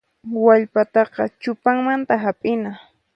[0.45, 2.71] Wallpataqa chupanmanta hap'ina.